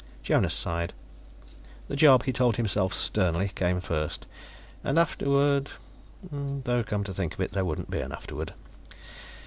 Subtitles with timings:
[0.23, 0.93] Jonas sighed.
[1.87, 4.25] The job, he told himself sternly, came first.
[4.83, 5.69] And afterward
[6.23, 8.55] Though, come to think of it, there wouldn't be an afterward.